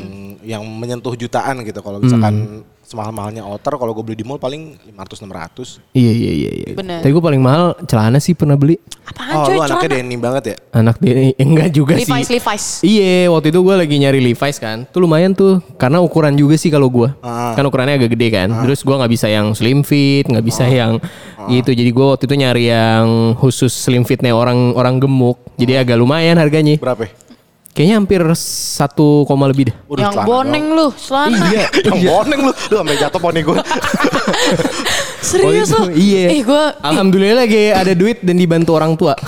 [0.41, 1.77] yang menyentuh jutaan gitu.
[1.79, 5.97] Kalau misalkan semahal-mahalnya outer kalau gue beli di mall paling 500 600.
[5.97, 6.51] Iya iya iya.
[6.53, 6.69] iya.
[6.77, 7.01] Bener.
[7.01, 8.77] Tapi gue paling mahal celana sih pernah beli.
[9.09, 9.97] Apaan Oh, coy lu anaknya celana?
[10.05, 10.57] denim banget ya?
[10.77, 12.37] Anak dia enggak juga Levi's, sih.
[12.37, 12.65] Levi's.
[12.85, 14.85] Iya, waktu itu gue lagi nyari Levi's kan.
[14.93, 17.09] Tuh lumayan tuh, karena ukuran juga sih kalau gue.
[17.25, 17.57] Ah.
[17.57, 18.49] Kan ukurannya agak gede kan.
[18.69, 21.01] Terus gue nggak bisa yang slim fit, nggak bisa yang
[21.49, 21.73] gitu.
[21.73, 25.41] Jadi gue waktu itu nyari yang khusus slim fitnya orang orang gemuk.
[25.57, 26.77] Jadi agak lumayan harganya.
[26.77, 27.09] Berapa?
[27.73, 27.77] Ya?
[27.77, 29.77] Kayaknya hampir satu koma lebih dah.
[29.89, 31.41] Udah, yang boneng lu, selana.
[31.49, 31.65] Iya.
[31.89, 32.53] yang boneng lu.
[32.53, 33.57] Lu sampai jatuh poni gue.
[35.33, 35.89] Serius lu?
[35.89, 36.37] Iya.
[36.37, 39.17] Eh gue Alhamdulillah lagi ada duit dan dibantu orang tua.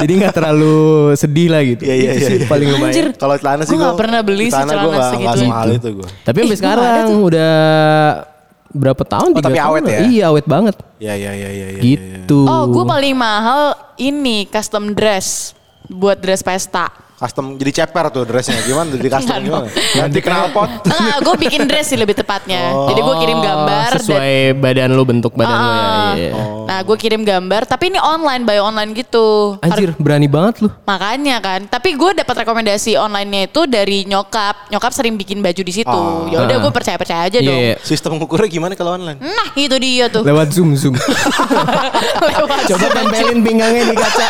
[0.00, 1.84] jadi nggak terlalu sedih lah gitu.
[1.84, 2.48] Iya, iya, Itu iya, sih iya.
[2.48, 2.92] paling lumayan.
[2.96, 3.06] Anjir.
[3.20, 6.08] Kalau celana sih Gua nggak pernah beli sih celana celana gue semahal itu gue.
[6.24, 7.52] Tapi sampai Eh, gua sekarang udah
[8.74, 9.30] berapa tahun?
[9.32, 9.98] Oh, Tiga tapi tahun awet ya?
[10.02, 10.76] Iya awet banget.
[10.98, 11.66] Ya ya ya ya.
[11.78, 12.44] ya, gitu.
[12.44, 15.54] Oh, gue paling mahal ini custom dress
[15.86, 16.90] buat dress pesta.
[17.14, 18.90] Custom jadi ceper tuh dressnya gimana?
[18.90, 19.66] Jadi custom gimana?
[19.70, 20.70] Ganti knalpot.
[20.84, 22.74] Enggak, gue bikin dress sih lebih tepatnya.
[22.90, 25.78] Jadi gue kirim gambar Oh, sesuai badan lu bentuk badan lu ya.
[25.78, 26.12] Ah.
[26.12, 26.32] Iya.
[26.64, 29.54] Nah, gue kirim gambar, tapi ini online, by online gitu.
[29.60, 30.68] Anjir, berani banget lu.
[30.82, 34.66] Makanya kan, tapi gue dapat rekomendasi online-nya itu dari nyokap.
[34.68, 35.86] Nyokap sering bikin baju di situ.
[35.86, 36.26] Oh.
[36.26, 36.60] Ya udah Ah.
[36.60, 37.60] gue percaya percaya aja Iya, dong.
[37.62, 37.74] iya.
[37.78, 39.22] Sistem ngukurnya gimana kalau online?
[39.22, 40.26] Nah itu dia tuh.
[40.26, 40.98] Lewat zoom zoom.
[42.26, 42.92] Lewat Coba Zoom.
[42.92, 44.26] tempelin pinggangnya di kaca.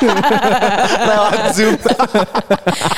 [1.10, 1.74] Lewat Zoom.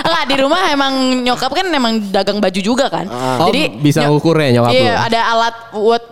[0.03, 3.07] Enggak di rumah emang nyokap kan emang dagang baju juga kan.
[3.07, 4.99] Oh, Jadi bisa ngukur ya nyokap Iya, lu?
[5.03, 6.03] ada alat buat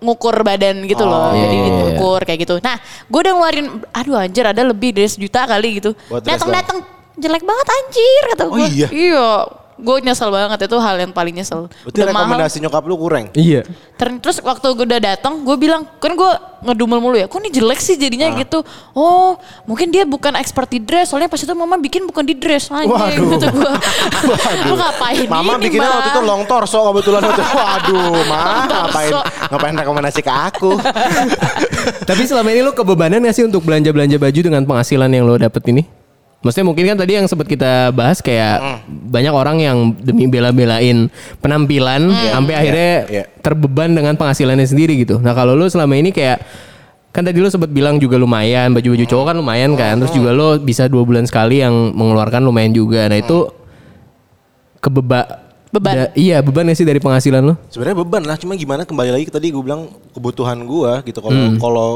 [0.00, 1.28] ngukur badan gitu loh.
[1.28, 1.84] Oh, Jadi iya, iya, iya.
[1.92, 2.54] diukur kayak gitu.
[2.58, 5.92] Nah, gue udah ngeluarin aduh anjir ada lebih dari sejuta kali gitu.
[6.08, 6.80] Datang-datang
[7.14, 8.66] jelek banget anjir kata Oh, gue.
[8.66, 8.88] iya?
[8.88, 9.28] Iya.
[9.80, 11.66] Gue nyesel banget itu hal yang paling nyesel.
[11.66, 12.16] Berarti Udah mahal.
[12.22, 13.24] rekomendasi nyokap lu kurang.
[13.32, 13.64] Iya.
[13.96, 17.48] Ter- Terus waktu gue udah datang, gue bilang, kan gue ngedumel mulu ya, kok ini
[17.48, 18.36] jelek sih jadinya Ah.
[18.36, 18.58] gitu.
[18.92, 22.68] Oh, mungkin dia bukan expert di dress, soalnya pas itu mama bikin bukan di dress
[22.68, 23.30] anjing Waduh.
[23.34, 23.72] gitu gue.
[24.66, 25.96] Lu ngapain Mama ini, bikinnya Ma?
[25.96, 27.54] waktu itu long torso kebetulan waktu itu.
[27.54, 29.12] Waduh, mah ngapain
[29.48, 30.70] ngapain rekomendasi ke aku?
[32.08, 35.62] Tapi selama ini lu kebebanan gak sih untuk belanja-belanja baju dengan penghasilan yang lo dapet
[35.66, 35.82] ini?
[36.40, 42.08] Maksudnya mungkin kan tadi yang sempat kita bahas kayak banyak orang yang demi bela-belain penampilan
[42.32, 43.24] sampai akhirnya iya.
[43.44, 45.20] terbeban dengan penghasilannya sendiri gitu.
[45.20, 46.40] Nah kalau lu selama ini kayak
[47.12, 50.00] kan tadi lu sempat bilang juga lumayan baju-baju cowok kan lumayan kan.
[50.00, 53.04] Terus juga lu bisa dua bulan sekali yang mengeluarkan lumayan juga.
[53.04, 53.52] Nah itu
[54.80, 56.08] kebeba Beban.
[56.08, 57.54] da- iya beban gak sih dari penghasilan lu?
[57.68, 61.20] Sebenarnya beban lah, cuma gimana kembali lagi ke tadi gue bilang kebutuhan gue gitu.
[61.20, 61.60] Kalau Hmm.
[61.60, 61.90] kalau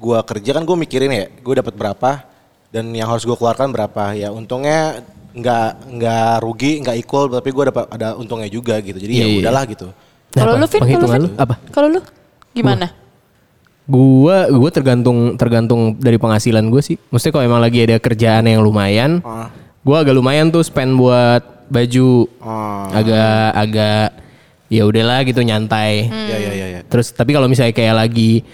[0.00, 2.31] gue kerja kan gue mikirin ya, gue dapat berapa
[2.72, 4.16] dan yang harus gue keluarkan berapa.
[4.16, 8.96] Ya untungnya nggak nggak rugi, nggak equal, tapi gue dapat ada untungnya juga gitu.
[8.96, 9.38] Jadi Iya, ya iya.
[9.44, 9.86] udahlah gitu.
[10.32, 10.60] Kalau Apa?
[10.60, 11.54] lu Vin, kalau lu apa?
[11.68, 12.00] Kalau lu
[12.50, 12.86] gimana?
[13.82, 16.96] Gua gua tergantung tergantung dari penghasilan gue sih.
[17.10, 19.50] Maksudnya kalau emang lagi ada kerjaan yang lumayan, Ah.
[19.82, 22.30] gua agak lumayan tuh spend buat baju.
[22.40, 22.88] Ah.
[22.94, 24.06] Agak agak
[24.72, 26.08] ya udahlah gitu nyantai.
[26.08, 26.80] Ya ya ya ya.
[26.86, 28.46] Terus tapi kalau misalnya kayak lagi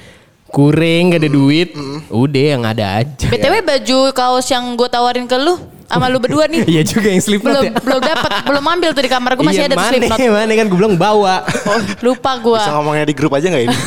[0.49, 1.77] kuring gak ada duit,
[2.09, 3.29] udah yang ada aja.
[3.29, 6.63] BTW baju kaos yang gue tawarin ke lu sama lu berdua nih.
[6.69, 7.73] Iya juga yang slipknot belum ya.
[7.81, 10.19] belum dapat, belum ambil tuh di kamar gue masih Iya, ada tuh mana, slipknot.
[10.21, 11.35] Mana kan gue bilang bawa.
[11.65, 12.61] Oh, lupa gue.
[12.61, 13.77] Bisa ngomongnya di grup aja nggak ini?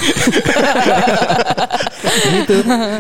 [2.12, 2.58] gitu.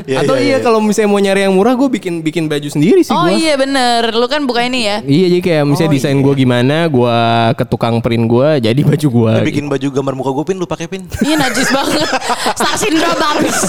[0.07, 0.57] Iya, Atau iya, iya, iya.
[0.61, 3.33] kalau misalnya mau nyari yang murah gue bikin bikin baju sendiri sih Oh gua.
[3.33, 4.97] iya bener, lu kan buka ini ya.
[5.03, 6.23] Iya jadi kayak misalnya Oh, desain iya.
[6.23, 7.17] gue gimana, gue
[7.57, 9.33] ke tukang print gue jadi baju gue.
[9.35, 11.01] Lu bikin baju gambar muka gue pin, lu pakai pin.
[11.19, 12.07] Iya najis banget.
[12.55, 13.57] Star syndrome habis.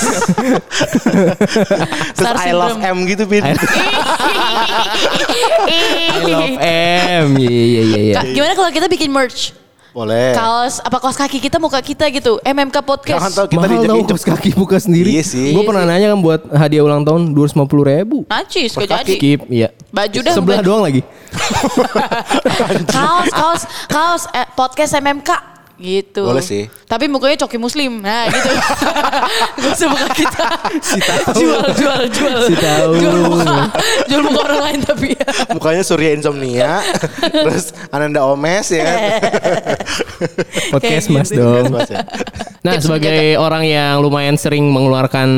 [2.16, 3.03] Terus Star I love syndrome.
[3.03, 3.42] M gitu pin.
[5.28, 7.28] I love M.
[7.38, 8.00] Iya iya iya.
[8.02, 8.20] iya.
[8.35, 9.52] Gimana kalau kita bikin merch?
[9.92, 10.32] Boleh.
[10.32, 12.40] Kaos apa kaos kaki kita muka kita gitu.
[12.40, 13.37] MMK Jangan podcast.
[13.37, 15.20] tahu kita Mahal kaos kaki buka sendiri.
[15.20, 15.52] Iya sih.
[15.52, 18.24] Gue pernah nanya kan buat hadiah ulang tahun 250 ribu.
[18.80, 19.04] Gak Kaos kaki.
[19.04, 19.14] jadi.
[19.20, 19.68] Skip, iya.
[19.92, 20.32] Baju dah.
[20.32, 20.68] Sebelah baju.
[20.72, 21.00] doang lagi.
[22.96, 25.30] Kaos, kaos, kaos eh, podcast MMK
[25.83, 26.23] gitu.
[26.23, 26.71] Boleh sih.
[26.87, 27.99] Tapi mukanya coki muslim.
[27.99, 28.51] Nah, gitu.
[29.61, 30.47] Gak usah muka kita.
[30.79, 31.25] Si tahu.
[31.35, 32.40] Jual, jual, jual.
[32.47, 32.90] Si tahu.
[33.03, 33.59] Jual muka.
[34.07, 35.27] Jual muka orang lain tapi ya.
[35.51, 36.79] Mukanya Surya Insomnia,
[37.45, 38.99] terus Ananda Omes ya kan.
[40.75, 41.42] Podcast Kayak mas gitu.
[41.42, 41.64] dong.
[41.75, 42.01] Mas ya.
[42.62, 45.29] Nah Tips sebagai orang yang lumayan sering mengeluarkan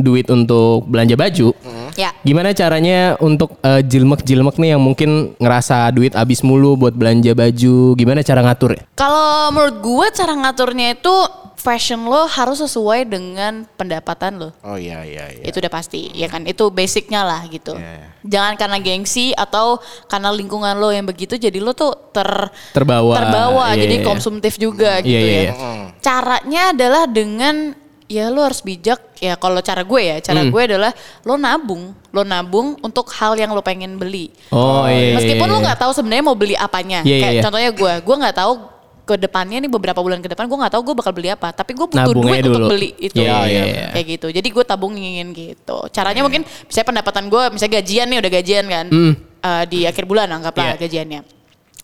[0.00, 1.52] duit untuk belanja baju.
[1.94, 2.10] Ya.
[2.20, 7.94] Gimana caranya untuk eh, jilmek-jilmek nih yang mungkin ngerasa duit habis mulu buat belanja baju?
[7.94, 8.82] Gimana cara ngatur ya?
[8.94, 11.14] Kalau menurut gue cara ngaturnya itu
[11.54, 14.48] fashion lo harus sesuai dengan pendapatan lo.
[14.64, 15.44] Oh iya iya iya.
[15.44, 16.48] Itu udah pasti, ya kan?
[16.48, 17.76] Itu basicnya lah gitu.
[17.76, 18.16] Iya.
[18.24, 19.76] Jangan karena gengsi atau
[20.08, 23.12] karena lingkungan lo yang begitu, jadi lo tuh ter Terbawa.
[23.12, 24.06] terbawa, Iya, jadi iya.
[24.08, 25.52] konsumtif juga Iya, gitu iya, ya.
[25.52, 25.86] iya.
[26.00, 27.76] Caranya adalah dengan
[28.10, 30.50] ya lo harus bijak ya kalau cara gue ya cara Hmm.
[30.50, 30.90] gue adalah
[31.22, 35.14] lo nabung lo nabung untuk hal yang lo pengen beli Oh iya.
[35.14, 35.64] meskipun iya, lo iya.
[35.64, 37.42] nggak tahu sebenarnya mau beli apanya Iya, iya, kayak iya.
[37.46, 38.52] contohnya gue gue nggak tahu
[39.00, 41.70] ke depannya nih beberapa bulan ke depan gue nggak tahu gue bakal beli apa tapi
[41.72, 43.86] gue butuh Nabung duit untuk beli itu Iya, iya, iya.
[43.90, 48.32] kayak gitu jadi gue tabungin gitu caranya mungkin misalnya pendapatan gue misalnya gajian nih udah
[48.32, 49.12] gajian kan Hmm.
[49.40, 50.82] eh, di akhir bulan anggaplah Iya.
[50.82, 51.20] gajiannya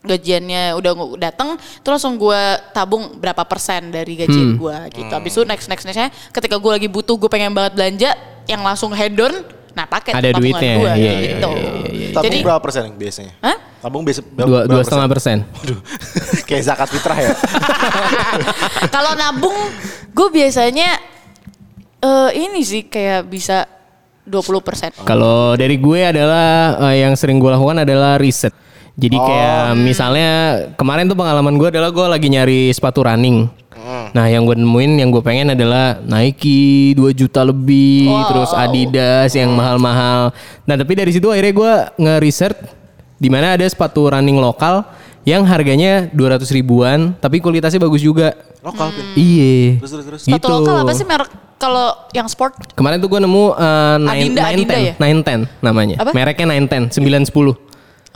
[0.06, 2.40] gajiannya udah datang terus langsung gue
[2.70, 4.60] tabung berapa persen dari gajian Hmm.
[4.62, 8.10] gue gitu habis itu next next nextnya ketika gue lagi butuh gue pengen banget belanja
[8.46, 9.42] yang langsung hedon
[9.74, 12.08] nah pakai Ada tabungan duitnya, gue iya, iya, gitu iya, iya, iya.
[12.16, 13.32] Tabung jadi berapa persen biasanya?
[13.44, 13.56] Hah?
[13.76, 15.36] Tabung biasa Dua dua setengah persen.
[15.52, 15.78] Waduh,
[16.48, 17.30] kayak zakat fitrah ya.
[18.96, 19.52] kalau nabung
[20.16, 20.96] gue biasanya
[22.00, 23.68] eh ini sih kayak bisa
[24.24, 28.56] 20 persen Kalau dari gue adalah eh, yang sering gue lakukan adalah riset.
[28.96, 30.30] Jadi kayak misalnya
[30.80, 33.44] kemarin tuh pengalaman gue adalah gue lagi nyari sepatu running.
[34.16, 39.52] Nah yang gue nemuin yang gue pengen adalah Nike 2 juta lebih, terus Adidas yang
[39.52, 40.32] mahal-mahal.
[40.64, 42.58] Nah tapi dari situ akhirnya gue nge-research
[43.20, 44.88] di mana ada sepatu running lokal
[45.28, 48.32] yang harganya 200 ribuan tapi kualitasnya bagus juga.
[48.64, 49.04] Lokal Pin.
[49.12, 49.78] Iya.
[49.84, 50.20] Terus, terus, terus.
[50.24, 54.40] sepatu lokal apa sih merek kalau yang sport Kemarin tuh gue nemu uh, nine, Adinda,
[54.40, 54.94] nine Adinda ten, ya?
[54.96, 55.96] nine ten namanya.
[56.00, 56.10] Apa?
[56.16, 57.65] Mereknya nine ten, sembilan sepuluh.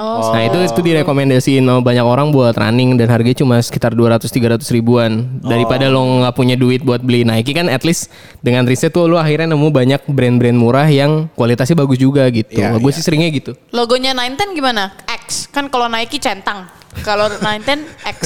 [0.00, 4.64] Oh Nah itu itu direkomendasiin sama banyak orang buat running dan harganya cuma sekitar 200-300
[4.72, 5.28] ribuan.
[5.44, 8.08] Daripada lo nggak punya duit buat beli Nike kan at least
[8.40, 12.56] dengan riset tuh lo akhirnya nemu banyak brand-brand murah yang kualitasnya bagus juga gitu.
[12.56, 12.96] Iya, Gue iya.
[12.96, 13.52] sih seringnya gitu.
[13.70, 14.96] logonya 910 gimana
[15.28, 17.86] X kan kalau Nike centang kalau 910
[18.18, 18.20] X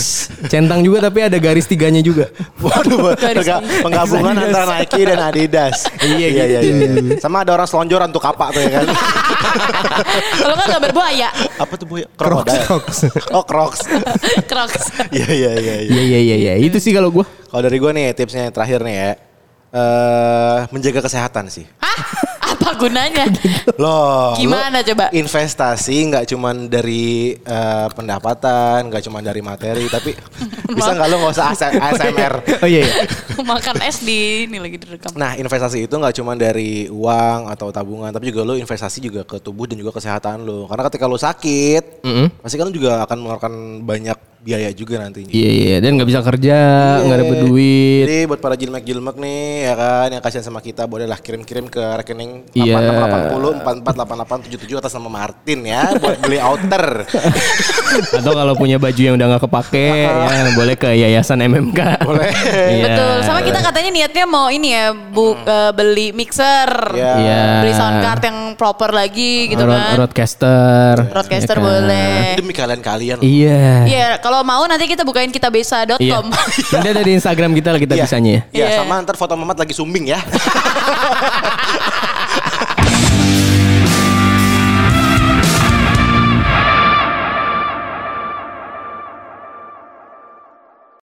[0.49, 2.33] Centang juga tapi ada garis tiganya juga.
[2.65, 3.13] Waduh,
[3.85, 4.49] penggabungan Adidas.
[4.51, 5.77] antara Nike dan Adidas.
[6.05, 6.77] Iya, iya, iya, gitu.
[6.77, 7.17] iya.
[7.17, 8.87] Sama ada orang selonjoran tuh kapak tuh ya kan.
[10.45, 11.97] kalau kan gambar buaya Apa tuh bu?
[12.13, 12.61] Krokodil.
[12.65, 12.99] Crocs.
[13.33, 13.81] Oh Crocs.
[14.45, 15.75] Crocs Iya iya iya.
[15.81, 15.93] iya.
[15.97, 16.53] Iya iya iya iya.
[16.61, 17.25] Itu sih kalau gue.
[17.25, 19.11] Kalau dari gue nih tipsnya yang terakhir nih ya.
[19.75, 21.67] eh menjaga kesehatan sih.
[21.83, 21.99] Hah?
[22.65, 23.29] Apa gunanya
[23.83, 25.05] Loh, Gimana lo coba?
[25.13, 30.17] Investasi nggak cuman dari eh, pendapatan, nggak cuman dari materi, tapi
[30.77, 32.35] bisa nggak lo nggak usah AS- ASMR.
[32.65, 32.81] Oh iya.
[32.87, 33.05] iya.
[33.45, 38.09] makan es di ini lagi direkam Nah, investasi itu nggak cuma dari uang atau tabungan,
[38.09, 40.65] tapi juga lo investasi juga ke tubuh dan juga kesehatan lo.
[40.65, 42.27] Karena ketika lo sakit, Mm-mm.
[42.45, 43.53] Pasti kan juga akan mengeluarkan
[43.83, 45.33] banyak biaya juga nantinya.
[45.33, 46.57] Iya iya dan nggak bisa kerja,
[47.01, 47.23] nggak Iya.
[47.25, 48.05] dapet duit.
[48.05, 52.45] Jadi buat para jilmek-jilmek nih ya kan yang kasihan sama kita bolehlah kirim-kirim ke rekening
[52.53, 52.77] Iya.
[52.77, 57.09] 8680 448877 atas nama Martin ya buat beli outer.
[58.21, 61.81] Atau kalau punya baju yang udah nggak kepake ya boleh ke yayasan MMK.
[62.05, 62.29] Boleh.
[62.69, 62.85] Iya.
[62.85, 63.15] Betul.
[63.25, 67.13] Sama kita katanya niatnya mau ini ya, bu, eh, beli mixer, Iya.
[67.17, 67.43] Iya.
[67.63, 69.97] beli sound card yang proper lagi gitu Road- kan.
[69.97, 70.95] Roadcaster.
[71.09, 71.65] Broadcaster ya kan?
[71.65, 72.34] boleh.
[72.37, 73.19] Demi kalian-kalian.
[73.21, 73.63] Iya.
[73.85, 75.99] Iya, kalau mau nanti kita bukain kitabesa.com.
[76.01, 76.19] Iya.
[76.75, 78.05] Nanti ada di Instagram kita lah kita Iya.
[78.05, 78.43] bisanya ya.
[78.51, 78.79] Iya, Iya.
[78.83, 80.21] sama ntar foto Mamat lagi sumbing ya.